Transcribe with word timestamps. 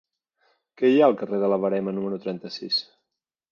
Què 0.81 0.91
hi 0.93 0.97
ha 1.01 1.09
al 1.09 1.17
carrer 1.19 1.43
de 1.45 1.51
la 1.53 1.61
Verema 1.67 1.95
número 1.99 2.21
trenta-sis? 2.27 2.83